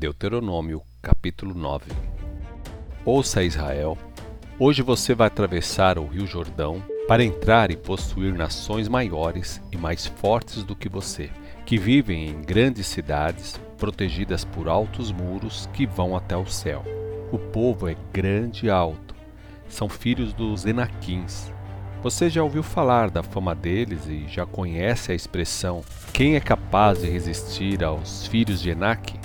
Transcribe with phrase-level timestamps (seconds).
[0.00, 1.92] Deuteronômio, capítulo 9
[3.04, 3.98] Ouça Israel,
[4.58, 10.06] hoje você vai atravessar o rio Jordão para entrar e possuir nações maiores e mais
[10.06, 11.28] fortes do que você,
[11.66, 16.82] que vivem em grandes cidades, protegidas por altos muros que vão até o céu.
[17.30, 19.14] O povo é grande e alto,
[19.68, 21.52] são filhos dos Enaquins.
[22.02, 27.02] Você já ouviu falar da fama deles e já conhece a expressão: quem é capaz
[27.02, 29.19] de resistir aos filhos de Enaque?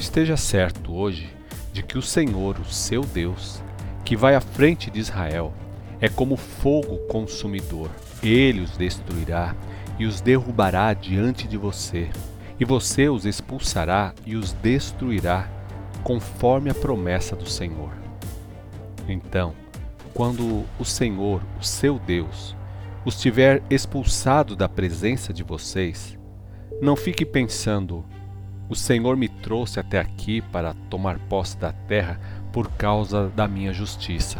[0.00, 1.28] Esteja certo hoje
[1.74, 3.62] de que o Senhor, o seu Deus,
[4.02, 5.52] que vai à frente de Israel,
[6.00, 7.90] é como fogo consumidor.
[8.22, 9.54] Ele os destruirá
[9.98, 12.08] e os derrubará diante de você,
[12.58, 15.46] e você os expulsará e os destruirá,
[16.02, 17.92] conforme a promessa do Senhor.
[19.06, 19.52] Então,
[20.14, 22.56] quando o Senhor, o seu Deus,
[23.04, 26.18] os tiver expulsado da presença de vocês,
[26.80, 28.02] não fique pensando:
[28.70, 32.20] o Senhor me trouxe até aqui para tomar posse da terra
[32.52, 34.38] por causa da minha justiça.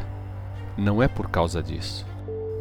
[0.79, 2.07] Não é por causa disso,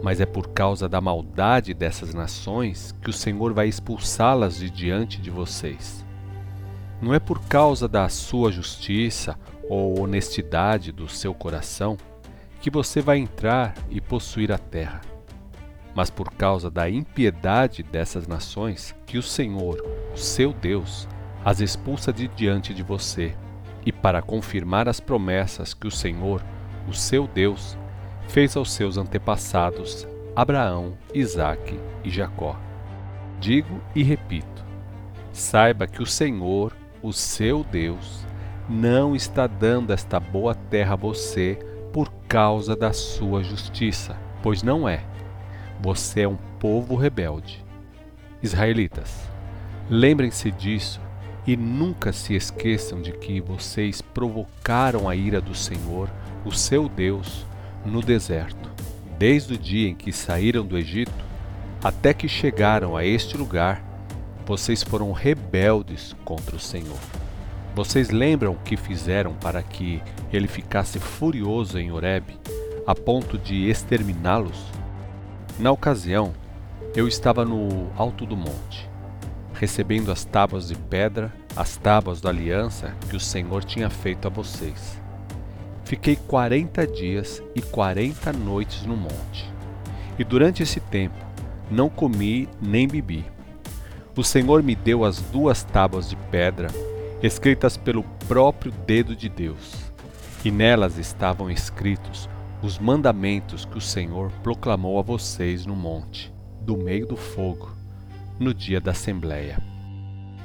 [0.02, 5.22] mas é por causa da maldade dessas nações que o Senhor vai expulsá-las de diante
[5.22, 6.04] de vocês.
[7.00, 9.38] Não é por causa da sua justiça
[9.70, 11.98] ou honestidade do seu coração
[12.60, 15.02] que você vai entrar e possuir a terra,
[15.94, 21.08] mas por causa da impiedade dessas nações que o Senhor, o seu Deus,
[21.44, 23.36] as expulsa de diante de você,
[23.86, 26.44] e para confirmar as promessas que o Senhor,
[26.88, 27.78] o seu Deus,
[28.28, 32.58] fez aos seus antepassados, Abraão, Isaque e Jacó.
[33.40, 34.66] Digo e repito:
[35.32, 38.26] saiba que o Senhor, o seu Deus,
[38.68, 41.58] não está dando esta boa terra a você
[41.92, 45.04] por causa da sua justiça, pois não é.
[45.82, 47.66] Você é um povo rebelde.
[48.44, 49.30] Israelitas,
[49.90, 51.02] lembrem-se disso
[51.50, 56.08] e nunca se esqueçam de que vocês provocaram a ira do Senhor,
[56.46, 57.44] o seu Deus,
[57.84, 58.70] no deserto,
[59.18, 61.12] desde o dia em que saíram do Egito
[61.84, 63.84] até que chegaram a este lugar,
[64.46, 67.00] vocês foram rebeldes contra o Senhor.
[67.74, 72.26] Vocês lembram o que fizeram para que ele ficasse furioso em Horeb,
[72.86, 74.66] a ponto de exterminá-los?
[75.58, 76.32] Na ocasião,
[76.96, 78.88] eu estava no alto do monte
[79.60, 84.30] recebendo as tábuas de pedra, as tábuas da aliança que o Senhor tinha feito a
[84.30, 85.00] vocês.
[85.84, 89.52] Fiquei quarenta dias e quarenta noites no monte,
[90.18, 91.18] e durante esse tempo
[91.72, 93.26] não comi nem bebi.
[94.16, 96.68] O Senhor me deu as duas tábuas de pedra,
[97.24, 99.74] escritas pelo próprio dedo de Deus,
[100.44, 102.30] e nelas estavam escritos
[102.62, 107.72] os mandamentos que o Senhor proclamou a vocês no monte, do meio do fogo
[108.38, 109.79] no dia da Assembleia.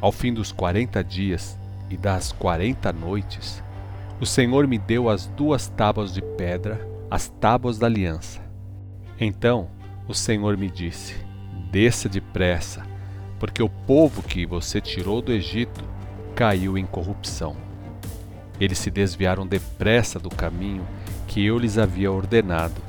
[0.05, 3.65] Ao fim dos quarenta dias e das quarenta noites,
[4.21, 8.43] o Senhor me deu as duas tábuas de pedra, as tábuas da aliança.
[9.19, 9.71] Então
[10.07, 11.17] o Senhor me disse:
[11.71, 12.83] Desça depressa,
[13.41, 15.83] porque o povo que você tirou do Egito
[16.35, 17.57] caiu em corrupção.
[18.61, 20.87] Eles se desviaram depressa do caminho
[21.27, 22.83] que eu lhes havia ordenado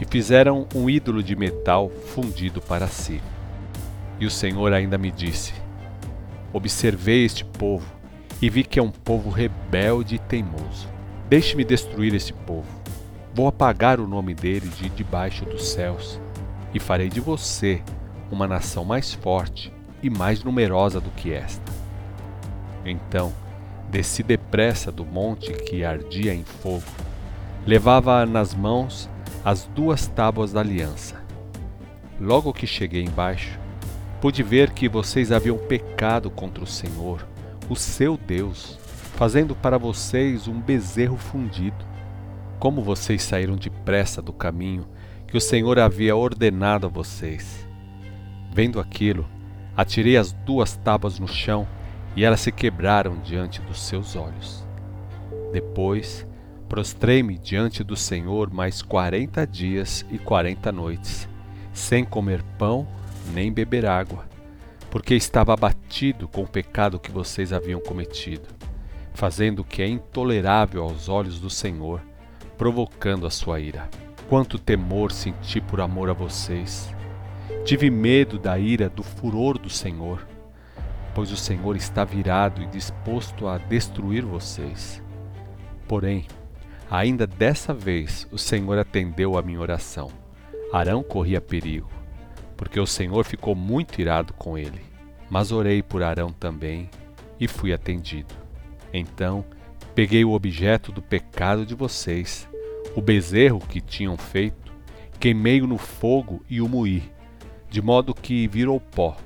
[0.00, 3.20] e fizeram um ídolo de metal fundido para si.
[4.18, 5.63] E o Senhor ainda me disse:
[6.54, 7.84] Observei este povo
[8.40, 10.88] e vi que é um povo rebelde e teimoso.
[11.28, 12.68] Deixe-me destruir este povo.
[13.34, 16.20] Vou apagar o nome dele de debaixo dos céus
[16.72, 17.82] e farei de você
[18.30, 21.72] uma nação mais forte e mais numerosa do que esta.
[22.84, 23.32] Então
[23.90, 26.84] desci depressa do monte que ardia em fogo.
[27.66, 29.10] Levava nas mãos
[29.44, 31.20] as duas tábuas da aliança.
[32.20, 33.58] Logo que cheguei embaixo,
[34.24, 37.28] pude ver que vocês haviam pecado contra o Senhor,
[37.68, 38.78] o seu Deus,
[39.16, 41.84] fazendo para vocês um bezerro fundido.
[42.58, 44.86] Como vocês saíram depressa do caminho
[45.26, 47.68] que o Senhor havia ordenado a vocês.
[48.50, 49.28] Vendo aquilo,
[49.76, 51.68] atirei as duas tábuas no chão
[52.16, 54.66] e elas se quebraram diante dos seus olhos.
[55.52, 56.26] Depois,
[56.66, 61.28] prostrei-me diante do Senhor mais quarenta dias e quarenta noites,
[61.74, 62.88] sem comer pão
[63.32, 64.26] nem beber água,
[64.90, 68.48] porque estava abatido com o pecado que vocês haviam cometido,
[69.12, 72.00] fazendo o que é intolerável aos olhos do Senhor,
[72.56, 73.88] provocando a sua ira.
[74.28, 76.94] Quanto temor senti por amor a vocês.
[77.64, 80.26] Tive medo da ira, do furor do Senhor,
[81.14, 85.02] pois o Senhor está virado e disposto a destruir vocês.
[85.88, 86.26] Porém,
[86.90, 90.10] ainda dessa vez o Senhor atendeu a minha oração.
[90.72, 92.03] Arão corria perigo
[92.56, 94.80] porque o Senhor ficou muito irado com ele.
[95.30, 96.88] Mas orei por Arão também
[97.38, 98.34] e fui atendido.
[98.92, 99.44] Então
[99.94, 102.48] peguei o objeto do pecado de vocês,
[102.96, 104.72] o bezerro que tinham feito,
[105.20, 107.02] queimei-o no fogo e o moí,
[107.70, 109.16] de modo que virou pó,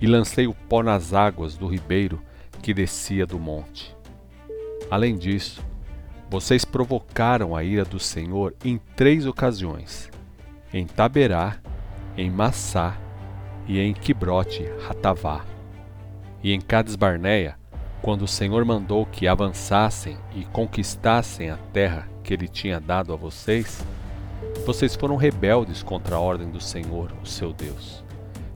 [0.00, 2.20] e lancei o pó nas águas do ribeiro
[2.62, 3.94] que descia do monte.
[4.90, 5.64] Além disso,
[6.28, 10.08] vocês provocaram a ira do Senhor em três ocasiões:
[10.72, 11.58] em Taberá,
[12.16, 12.96] em Massá
[13.66, 15.44] e em Quibrote Ratavá.
[16.42, 17.56] E em Cades Barneia,
[18.02, 23.16] quando o Senhor mandou que avançassem e conquistassem a terra que ele tinha dado a
[23.16, 23.84] vocês,
[24.64, 28.02] vocês foram rebeldes contra a ordem do Senhor, o seu Deus.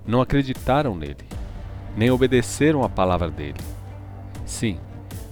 [0.07, 1.25] Não acreditaram nele,
[1.97, 3.61] nem obedeceram a palavra dele.
[4.47, 4.79] Sim,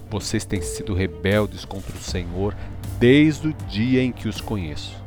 [0.09, 2.55] vocês têm sido rebeldes contra o Senhor
[2.99, 5.02] desde o dia em que os conheço.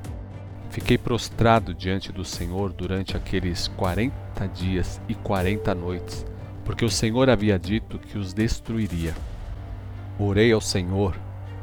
[0.77, 6.27] Fiquei prostrado diante do Senhor durante aqueles quarenta dias e quarenta noites,
[6.67, 9.15] porque o Senhor havia dito que os destruiria.
[10.19, 11.19] Orei ao Senhor,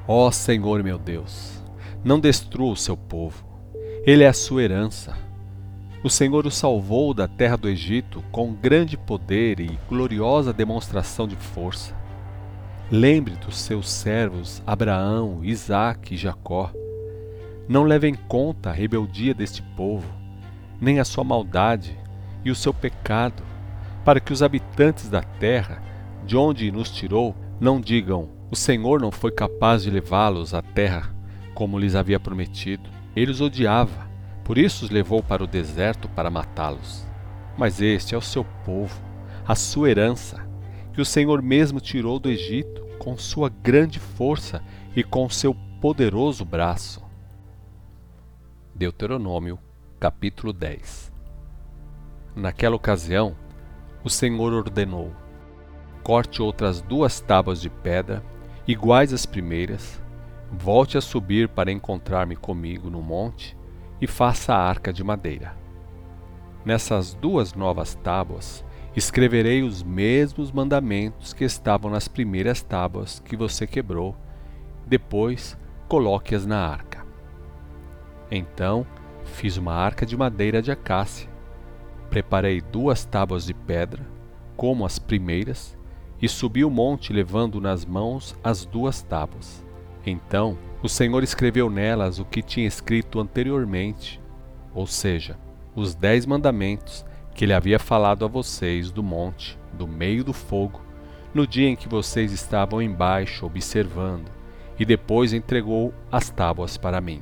[0.08, 1.64] ó Senhor meu Deus,
[2.04, 3.54] não destrua o seu povo
[4.06, 5.16] ele é a sua herança.
[6.04, 11.38] O Senhor o salvou da terra do Egito com grande poder e gloriosa demonstração de
[11.38, 11.96] força.
[12.92, 16.70] Lembre dos seus servos Abraão, Isaque e Jacó.
[17.68, 20.08] Não leve em conta a rebeldia deste povo,
[20.82, 21.98] nem a sua maldade
[22.44, 23.44] e o seu pecado,
[24.04, 25.82] para que os habitantes da terra,
[26.26, 31.14] de onde nos tirou, não digam: O Senhor não foi capaz de levá-los à terra
[31.54, 32.90] como lhes havia prometido.
[33.16, 34.10] Ele os odiava,
[34.44, 37.06] por isso os levou para o deserto para matá-los.
[37.58, 39.00] Mas este é o seu povo,
[39.48, 40.46] a sua herança,
[40.92, 44.62] que o Senhor mesmo tirou do Egito com sua grande força
[44.96, 47.03] e com seu poderoso braço.
[48.76, 49.60] Deuteronômio,
[50.00, 51.12] capítulo 10
[52.36, 53.36] Naquela ocasião,
[54.04, 55.12] o Senhor ordenou:
[56.04, 58.24] corte outras duas tábuas de pedra,
[58.68, 60.02] iguais às primeiras,
[60.56, 63.58] Volte a subir para encontrar-me comigo no monte
[64.00, 65.56] e faça a arca de madeira.
[66.64, 68.64] Nessas duas novas tábuas
[68.96, 74.16] escreverei os mesmos mandamentos que estavam nas primeiras tábuas que você quebrou.
[74.86, 76.93] Depois, coloque-as na arca.
[78.36, 78.84] Então,
[79.26, 81.30] fiz uma arca de madeira de acácia.
[82.10, 84.04] Preparei duas tábuas de pedra,
[84.58, 85.78] como as primeiras,
[86.20, 89.64] e subi o monte levando nas mãos as duas tábuas.
[90.04, 94.20] Então o Senhor escreveu nelas o que tinha escrito anteriormente,
[94.74, 95.38] ou seja,
[95.76, 100.82] os dez mandamentos que ele havia falado a vocês do monte, do meio do fogo,
[101.36, 104.32] no dia em que vocês estavam embaixo observando,
[104.80, 107.22] e depois entregou as tábuas para mim.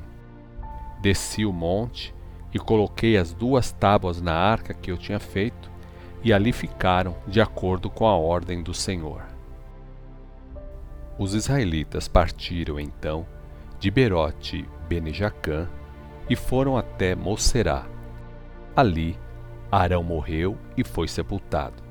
[1.02, 2.14] Desci o monte
[2.54, 5.68] e coloquei as duas tábuas na arca que eu tinha feito,
[6.22, 9.24] e ali ficaram, de acordo com a ordem do Senhor.
[11.18, 13.26] Os israelitas partiram então
[13.80, 15.68] de Berote Benejacã
[16.30, 17.84] e foram até Moserá.
[18.76, 19.18] Ali,
[19.70, 21.82] Arão morreu e foi sepultado.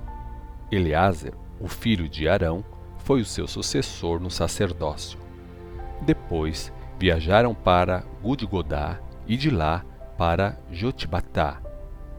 [0.72, 2.64] Eleázer, o filho de Arão,
[3.00, 5.20] foi o seu sucessor no sacerdócio.
[6.02, 9.84] Depois viajaram para Gudgodá e de lá
[10.20, 11.60] para Jotbatá,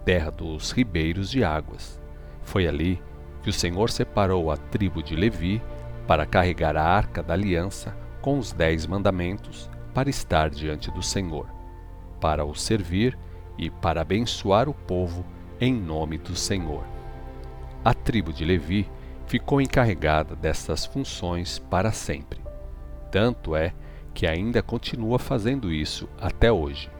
[0.05, 2.03] terra dos ribeiros de águas.
[2.43, 3.01] Foi ali
[3.45, 5.63] que o Senhor separou a tribo de Levi
[6.05, 11.47] para carregar a arca da aliança com os dez mandamentos para estar diante do Senhor,
[12.21, 13.17] para o servir
[13.57, 15.25] e para abençoar o povo
[15.61, 16.83] em nome do Senhor.
[17.85, 18.91] A tribo de Levi
[19.27, 22.41] ficou encarregada destas funções para sempre.
[23.13, 23.73] Tanto é
[24.15, 26.91] que ainda continua fazendo isso até hoje.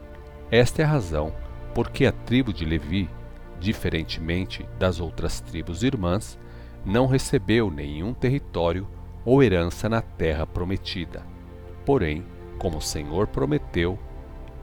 [0.51, 1.33] Esta é a razão
[1.75, 3.09] porque a tribo de Levi,
[3.59, 6.39] diferentemente das outras tribos irmãs,
[6.85, 8.87] não recebeu nenhum território
[9.25, 11.25] ou herança na terra prometida.
[11.85, 12.25] Porém,
[12.59, 13.99] como o Senhor prometeu,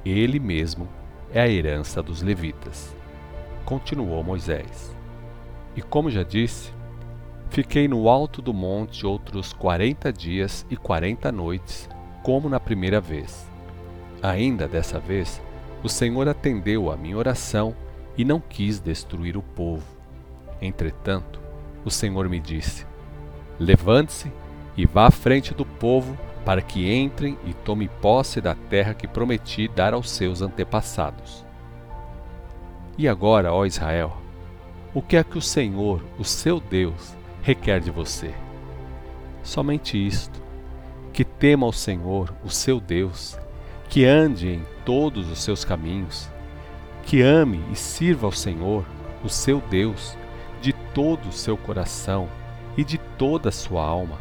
[0.05, 0.87] ele mesmo
[1.33, 2.95] é a herança dos levitas.
[3.65, 4.95] Continuou Moisés.
[5.75, 6.73] E como já disse,
[7.49, 11.87] fiquei no alto do monte outros quarenta dias e quarenta noites,
[12.23, 13.47] como na primeira vez.
[14.21, 15.41] Ainda dessa vez,
[15.83, 17.75] o Senhor atendeu à minha oração
[18.17, 19.85] e não quis destruir o povo.
[20.61, 21.39] Entretanto,
[21.85, 22.85] o Senhor me disse:
[23.59, 24.31] Levante-se
[24.75, 29.07] e vá à frente do povo para que entrem e tomem posse da terra que
[29.07, 31.45] prometi dar aos seus antepassados.
[32.97, 34.17] E agora, ó Israel,
[34.93, 38.33] o que é que o Senhor, o seu Deus, requer de você?
[39.43, 40.41] Somente isto:
[41.11, 43.37] que tema ao Senhor, o seu Deus,
[43.89, 46.29] que ande em todos os seus caminhos,
[47.03, 48.85] que ame e sirva ao Senhor,
[49.23, 50.17] o seu Deus,
[50.61, 52.29] de todo o seu coração
[52.77, 54.19] e de toda a sua alma,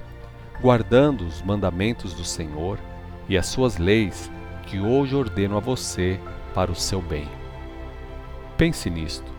[0.60, 2.78] guardando os mandamentos do Senhor
[3.28, 4.30] e as suas leis
[4.66, 6.18] que hoje ordeno a você
[6.54, 7.28] para o seu bem.
[8.56, 9.30] Pense nisto.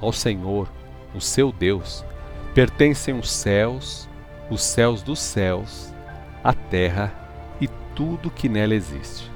[0.00, 0.68] Ao Senhor,
[1.14, 2.04] o seu Deus,
[2.54, 4.08] pertencem os céus,
[4.48, 5.89] os céus dos céus,
[6.42, 7.12] a terra
[7.60, 9.30] e tudo que nela existe.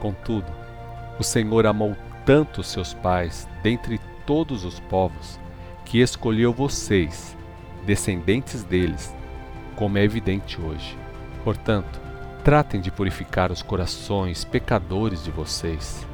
[0.00, 0.50] Contudo,
[1.18, 5.38] o Senhor amou tanto seus pais dentre todos os povos,
[5.84, 7.36] que escolheu vocês,
[7.84, 9.14] descendentes deles,
[9.76, 10.98] como é evidente hoje.
[11.44, 12.00] Portanto,
[12.42, 16.06] tratem de purificar os corações pecadores de vocês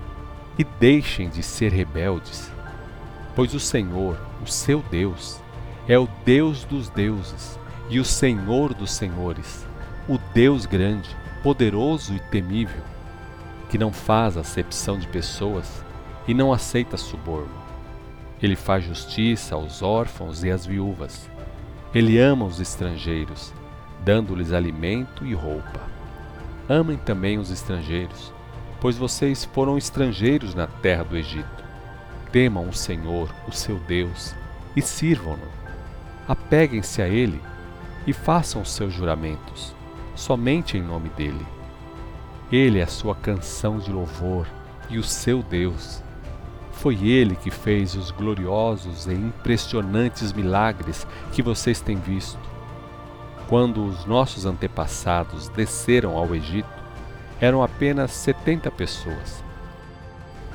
[0.59, 2.51] e deixem de ser rebeldes,
[3.35, 5.41] pois o Senhor, o seu Deus,
[5.89, 9.67] é o Deus dos deuses e o Senhor dos senhores,
[10.09, 12.83] o Deus grande, poderoso e temível,
[13.69, 15.85] que não faz acepção de pessoas
[16.27, 17.63] e não aceita suborno.
[18.43, 21.31] Ele faz justiça aos órfãos e às viúvas.
[21.95, 23.53] Ele ama os estrangeiros,
[24.05, 25.81] dando-lhes alimento e roupa.
[26.69, 28.33] Amem também os estrangeiros,
[28.81, 31.65] pois vocês foram estrangeiros na terra do Egito.
[32.33, 34.35] Temam o Senhor, o seu Deus,
[34.75, 35.47] e sirvam-no.
[36.27, 37.41] Apeguem-se a Ele
[38.07, 39.75] e façam os seus juramentos,
[40.15, 41.47] somente em nome dele.
[42.51, 44.47] Ele é a sua canção de louvor
[44.91, 46.03] e o seu Deus.
[46.73, 52.39] Foi Ele que fez os gloriosos e impressionantes milagres que vocês têm visto.
[53.49, 56.69] Quando os nossos antepassados desceram ao Egito,
[57.41, 59.43] eram apenas setenta pessoas.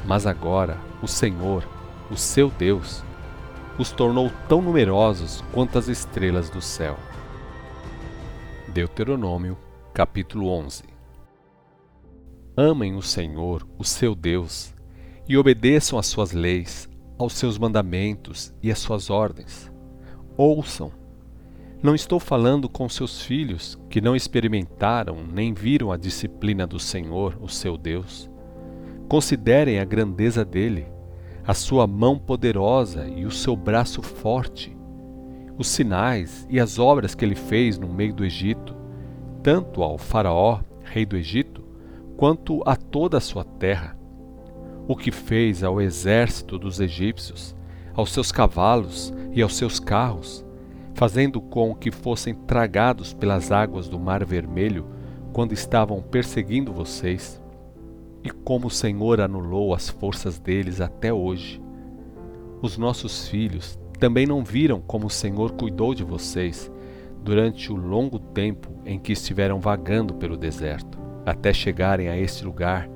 [0.06, 1.64] Mas agora o Senhor,
[2.10, 3.04] o seu Deus,
[3.78, 6.98] os tornou tão numerosos quanto as estrelas do céu.
[8.78, 9.58] Deuteronômio,
[9.92, 10.84] capítulo 11
[12.56, 14.72] Amem o Senhor, o seu Deus,
[15.28, 19.72] e obedeçam às suas leis, aos seus mandamentos e às suas ordens.
[20.38, 20.92] Ouçam.
[21.82, 27.36] Não estou falando com seus filhos que não experimentaram nem viram a disciplina do Senhor,
[27.42, 28.30] o seu Deus.
[29.10, 30.86] Considerem a grandeza dele,
[31.44, 34.77] a sua mão poderosa e o seu braço forte,
[35.58, 38.76] os sinais e as obras que ele fez no meio do Egito,
[39.42, 41.64] tanto ao Faraó, rei do Egito,
[42.16, 43.98] quanto a toda a sua terra
[44.88, 47.54] o que fez ao exército dos egípcios,
[47.94, 50.46] aos seus cavalos e aos seus carros,
[50.94, 54.88] fazendo com que fossem tragados pelas águas do Mar Vermelho
[55.34, 57.42] quando estavam perseguindo vocês,
[58.24, 61.62] e como o Senhor anulou as forças deles até hoje.
[62.62, 66.72] Os nossos filhos também não viram como o Senhor cuidou de vocês
[67.24, 72.90] durante o longo tempo em que estiveram vagando pelo deserto, até chegarem a este lugar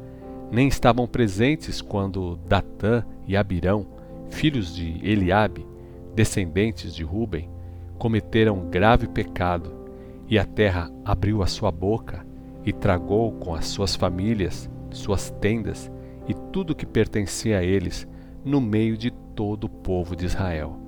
[0.51, 3.87] nem estavam presentes quando Datã e Abirão,
[4.29, 5.65] filhos de Eliabe,
[6.13, 7.49] descendentes de Ruben,
[7.97, 9.79] cometeram grave pecado,
[10.27, 12.25] e a terra abriu a sua boca
[12.65, 15.89] e tragou com as suas famílias, suas tendas
[16.27, 18.07] e tudo que pertencia a eles
[18.43, 20.80] no meio de todo o povo de Israel.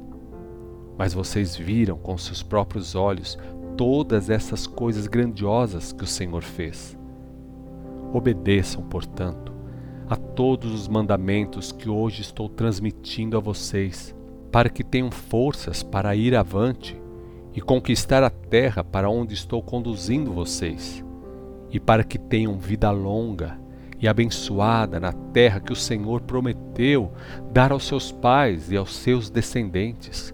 [0.97, 3.38] Mas vocês viram com seus próprios olhos
[3.75, 6.97] todas essas coisas grandiosas que o Senhor fez.
[8.13, 9.51] Obedeçam, portanto,
[10.07, 14.15] a todos os mandamentos que hoje estou transmitindo a vocês,
[14.51, 17.01] para que tenham forças para ir avante
[17.55, 21.03] e conquistar a terra para onde estou conduzindo vocês,
[21.71, 23.59] e para que tenham vida longa
[24.00, 27.12] e abençoada na terra que o Senhor prometeu
[27.51, 30.33] dar aos seus pais e aos seus descendentes,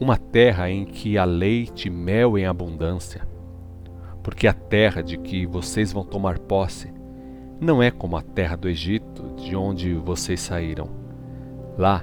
[0.00, 3.26] uma terra em que há leite e mel em abundância.
[4.22, 6.92] Porque a terra de que vocês vão tomar posse
[7.60, 10.88] não é como a terra do Egito, de onde vocês saíram.
[11.76, 12.02] Lá,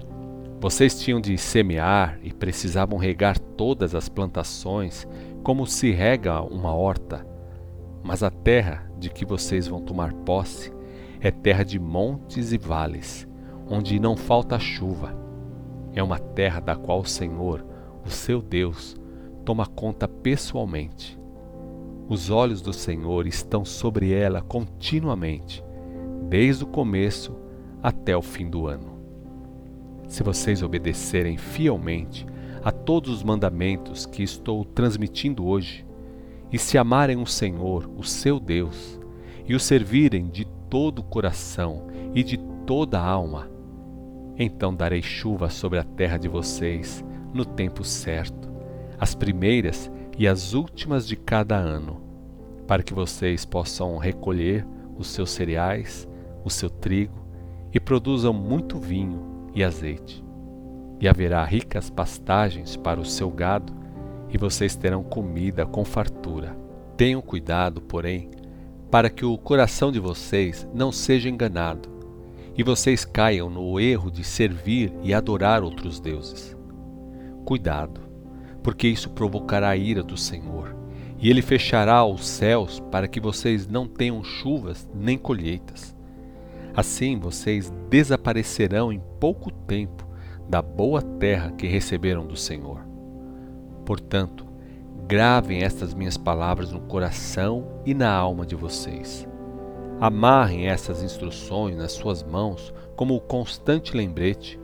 [0.59, 5.07] vocês tinham de semear e precisavam regar todas as plantações,
[5.43, 7.25] como se rega uma horta.
[8.03, 10.73] Mas a terra de que vocês vão tomar posse
[11.21, 13.27] é terra de montes e vales,
[13.69, 15.15] onde não falta chuva.
[15.93, 17.65] É uma terra da qual o Senhor,
[18.05, 18.95] o seu Deus,
[19.43, 21.19] toma conta pessoalmente.
[22.07, 25.63] Os olhos do Senhor estão sobre ela continuamente,
[26.29, 27.35] desde o começo
[27.81, 28.95] até o fim do ano.
[30.07, 32.25] Se vocês obedecerem fielmente
[32.63, 35.85] a todos os mandamentos que estou transmitindo hoje,
[36.51, 38.99] e se amarem o Senhor, o seu Deus,
[39.47, 43.49] e o servirem de todo o coração e de toda a alma,
[44.37, 47.03] então darei chuva sobre a terra de vocês
[47.35, 48.49] no tempo certo,
[48.97, 52.01] as primeiras e as últimas de cada ano,
[52.65, 54.65] para que vocês possam recolher
[54.97, 56.07] os seus cereais,
[56.45, 57.27] o seu trigo
[57.73, 60.23] e produzam muito vinho e azeite.
[61.01, 63.73] E haverá ricas pastagens para o seu gado,
[64.29, 66.55] e vocês terão comida com fartura.
[66.95, 68.29] Tenham cuidado, porém,
[68.89, 71.93] para que o coração de vocês não seja enganado
[72.57, 76.54] e vocês caiam no erro de servir e adorar outros deuses.
[77.45, 78.01] Cuidado,
[78.63, 80.75] porque isso provocará a ira do Senhor,
[81.19, 85.95] e ele fechará os céus para que vocês não tenham chuvas nem colheitas.
[86.75, 90.07] Assim vocês desaparecerão em pouco tempo
[90.49, 92.81] da boa terra que receberam do Senhor.
[93.85, 94.45] Portanto,
[95.07, 99.27] gravem estas minhas palavras no coração e na alma de vocês.
[100.01, 104.59] Amarrem essas instruções nas suas mãos como constante lembrete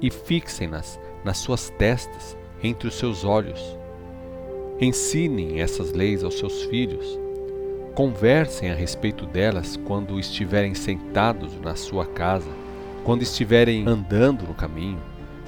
[0.00, 3.76] e fixem-nas nas suas testas, entre os seus olhos.
[4.80, 7.18] Ensinem essas leis aos seus filhos.
[7.94, 12.50] Conversem a respeito delas quando estiverem sentados na sua casa,
[13.04, 15.00] quando estiverem andando no caminho,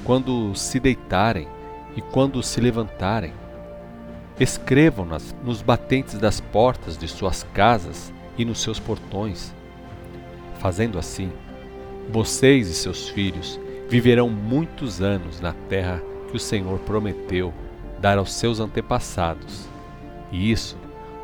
[0.05, 1.49] quando se deitarem
[1.97, 3.33] e quando se levantarem.
[4.39, 9.55] Escrevam-nas nos batentes das portas de suas casas e nos seus portões.
[10.59, 11.31] Fazendo assim,
[12.11, 17.53] vocês e seus filhos viverão muitos anos na terra que o Senhor prometeu
[18.01, 19.69] dar aos seus antepassados,
[20.31, 20.77] e isso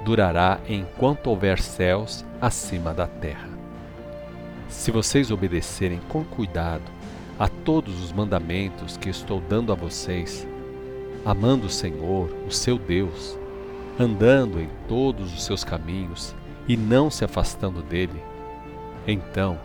[0.05, 3.49] durará enquanto houver céus acima da terra.
[4.69, 6.85] Se vocês obedecerem com cuidado
[7.39, 10.47] a todos os mandamentos que estou dando a vocês,
[11.25, 13.39] amando o Senhor, o seu Deus,
[13.99, 16.35] andando em todos os seus caminhos
[16.69, 18.23] e não se afastando dele,
[19.07, 19.59] então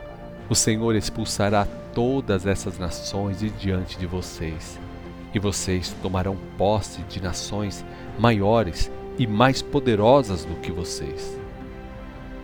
[0.49, 4.77] o Senhor expulsará todas essas nações de diante de vocês,
[5.33, 7.83] e vocês tomarão posse de nações
[8.19, 11.39] maiores e mais poderosas do que vocês.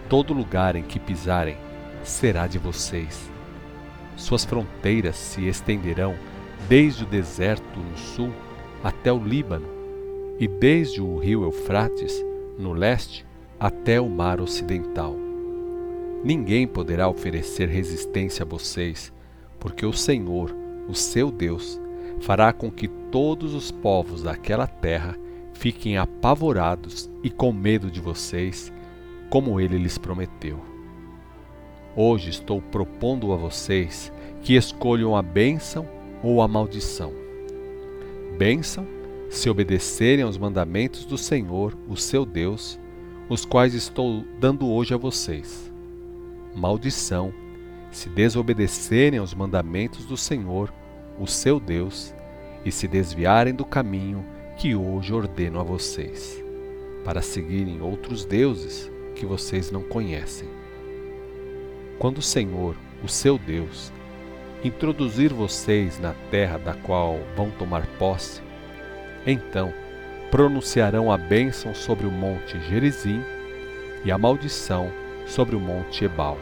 [0.09, 1.57] Todo lugar em que pisarem
[2.01, 3.29] será de vocês.
[4.15, 6.15] Suas fronteiras se estenderão
[6.67, 8.31] desde o deserto no sul
[8.83, 9.67] até o Líbano,
[10.39, 12.25] e desde o rio Eufrates,
[12.57, 13.25] no leste,
[13.59, 15.15] até o mar ocidental.
[16.23, 19.13] Ninguém poderá oferecer resistência a vocês,
[19.61, 20.53] porque o Senhor,
[20.89, 21.79] o seu Deus,
[22.19, 25.15] fará com que todos os povos daquela terra
[25.53, 28.73] fiquem apavorados e com medo de vocês,
[29.29, 30.59] como ele lhes prometeu.
[31.95, 35.87] Hoje estou propondo a vocês que escolham a bênção
[36.23, 37.13] ou a maldição.
[38.37, 38.87] Bênção,
[39.29, 42.79] se obedecerem aos mandamentos do Senhor, o seu Deus,
[43.29, 45.71] os quais estou dando hoje a vocês.
[46.55, 47.31] Maldição,
[47.91, 50.73] se desobedecerem aos mandamentos do Senhor,
[51.19, 52.13] o seu Deus,
[52.63, 54.25] e se desviarem do caminho
[54.57, 56.41] que hoje ordeno a vocês,
[57.03, 60.47] para seguirem outros deuses que vocês não conhecem.
[61.99, 63.91] Quando o Senhor, o seu Deus,
[64.63, 68.41] introduzir vocês na terra da qual vão tomar posse,
[69.25, 69.73] então
[70.29, 73.21] pronunciarão a bênção sobre o monte Gerizim
[74.05, 74.91] e a maldição
[75.25, 76.37] sobre o monte Ebal.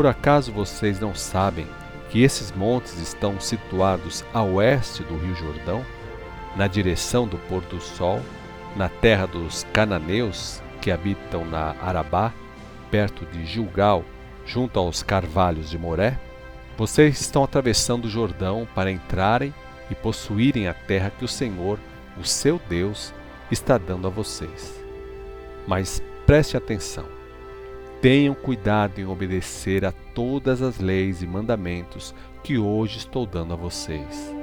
[0.00, 1.66] Por acaso vocês não sabem
[2.08, 5.84] que esses montes estão situados a oeste do Rio Jordão,
[6.56, 8.22] na direção do pôr do sol,
[8.74, 12.32] na terra dos cananeus que habitam na Arabá,
[12.90, 14.02] perto de Gilgal,
[14.46, 16.18] junto aos carvalhos de Moré?
[16.78, 19.52] Vocês estão atravessando o Jordão para entrarem
[19.90, 21.78] e possuírem a terra que o Senhor
[22.18, 23.12] o seu Deus
[23.50, 24.82] está dando a vocês.
[25.66, 27.19] Mas preste atenção.
[28.00, 33.56] Tenham cuidado em obedecer a todas as leis e mandamentos que hoje estou dando a
[33.56, 34.39] vocês.